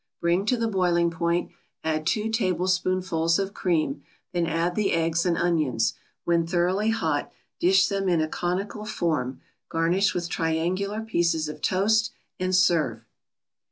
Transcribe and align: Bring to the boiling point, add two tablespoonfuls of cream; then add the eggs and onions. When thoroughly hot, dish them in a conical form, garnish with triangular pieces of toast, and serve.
Bring 0.19 0.47
to 0.47 0.57
the 0.57 0.67
boiling 0.67 1.11
point, 1.11 1.51
add 1.83 2.07
two 2.07 2.27
tablespoonfuls 2.31 3.37
of 3.37 3.53
cream; 3.53 4.01
then 4.31 4.47
add 4.47 4.73
the 4.73 4.93
eggs 4.93 5.27
and 5.27 5.37
onions. 5.37 5.93
When 6.23 6.47
thoroughly 6.47 6.89
hot, 6.89 7.31
dish 7.59 7.87
them 7.87 8.09
in 8.09 8.19
a 8.19 8.27
conical 8.27 8.83
form, 8.85 9.41
garnish 9.69 10.15
with 10.15 10.27
triangular 10.27 11.01
pieces 11.01 11.47
of 11.47 11.61
toast, 11.61 12.11
and 12.39 12.55
serve. 12.55 13.05